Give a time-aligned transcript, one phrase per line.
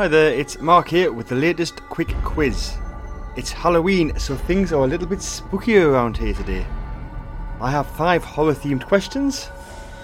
[0.00, 2.78] Hi there, it's Mark here with the latest quick quiz.
[3.36, 6.64] It's Halloween, so things are a little bit spookier around here today.
[7.60, 9.50] I have five horror themed questions.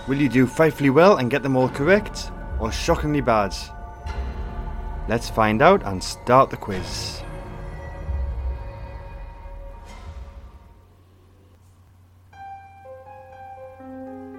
[0.06, 2.30] Will you do frightfully well and get them all correct,
[2.60, 3.56] or shockingly bad?
[5.08, 7.22] Let's find out and start the quiz.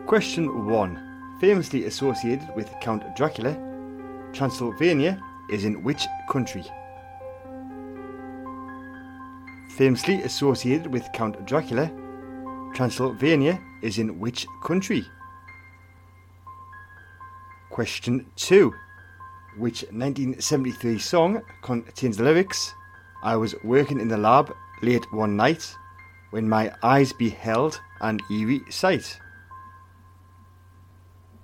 [0.05, 1.37] Question 1.
[1.41, 3.57] Famously associated with Count Dracula,
[4.33, 5.19] Transylvania
[5.49, 6.63] is in which country?
[9.77, 11.91] Famously associated with Count Dracula,
[12.73, 15.05] Transylvania is in which country?
[17.69, 18.73] Question 2.
[19.57, 22.73] Which 1973 song contains the lyrics
[23.23, 25.75] I was working in the lab late one night
[26.31, 29.19] when my eyes beheld an eerie sight?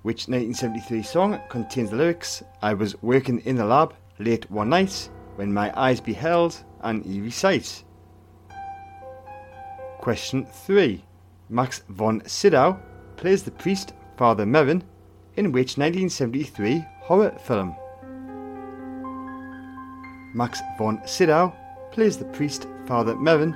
[0.03, 5.09] Which 1973 song contains the lyrics I was working in the lab late one night
[5.35, 7.83] when my eyes beheld an eerie sight?
[9.99, 11.03] Question 3.
[11.49, 12.79] Max von Sydow
[13.15, 14.81] plays the priest Father Merrin
[15.35, 17.75] in which 1973 horror film?
[20.33, 21.55] Max von Sydow
[21.91, 23.53] plays the priest Father Merrin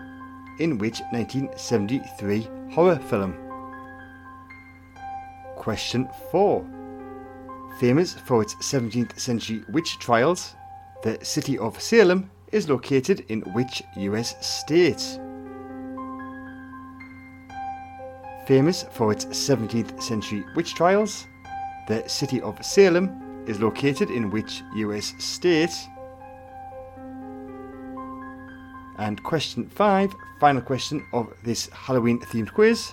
[0.59, 3.35] in which 1973 horror film?
[5.55, 6.76] Question 4.
[7.79, 10.55] Famous for its 17th century witch trials,
[11.03, 15.19] the city of Salem is located in which US state?
[18.47, 21.27] Famous for its 17th century witch trials,
[21.87, 25.75] the city of Salem is located in which US state?
[28.97, 32.91] And question 5, final question of this Halloween themed quiz.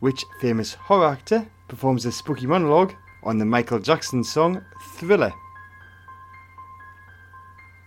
[0.00, 2.92] Which famous horror actor performs a spooky monologue
[3.26, 5.34] on the Michael Jackson song Thriller?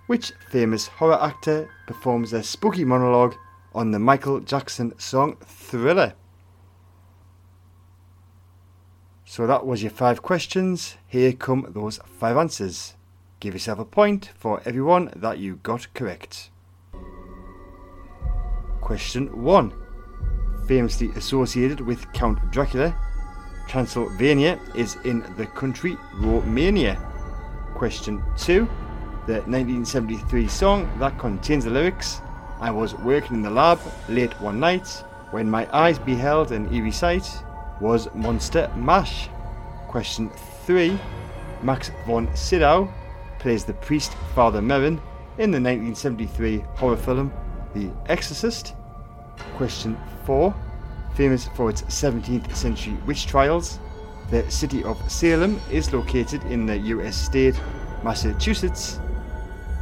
[0.08, 3.36] Which famous horror actor performs a spooky monologue
[3.74, 6.14] on the Michael Jackson song Thriller?
[9.24, 10.98] So that was your five questions.
[11.08, 12.96] Here come those five answers.
[13.40, 16.50] Give yourself a point for everyone that you got correct.
[18.82, 19.74] Question 1.
[20.68, 22.98] Famously associated with Count Dracula,
[23.70, 26.96] Transylvania is in the country Romania.
[27.76, 28.68] Question 2.
[29.28, 32.22] The 1973 song that contains the lyrics
[32.60, 33.80] I was working in the lab
[34.10, 34.88] late one night
[35.32, 37.32] when my eyes beheld an eerie sight
[37.80, 39.30] was Monster Mash.
[39.88, 40.30] Question
[40.66, 41.00] 3.
[41.62, 42.92] Max von Sydow
[43.38, 45.00] plays the priest Father Merrin
[45.38, 47.32] in the 1973 horror film
[47.74, 48.74] The Exorcist.
[49.56, 50.54] Question 4.
[51.20, 53.78] Famous for its 17th century witch trials,
[54.32, 57.60] the city of Salem is located in the US state
[58.06, 59.02] Massachusetts.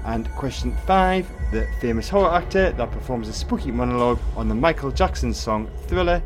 [0.04, 1.32] And question 5.
[1.52, 6.24] The famous horror actor that performs a spooky monologue on the Michael Jackson song Thriller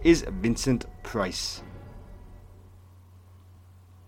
[0.00, 1.62] is Vincent Price.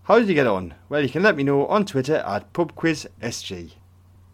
[0.01, 0.73] How did you get on?
[0.89, 3.73] Well, you can let me know on Twitter at PubQuizSG.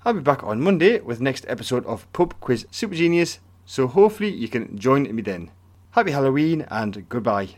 [0.06, 4.30] I'll be back on Monday with next episode of Pub Quiz Super Genius, so hopefully
[4.30, 5.52] you can join me then.
[5.96, 7.56] Happy Halloween and goodbye.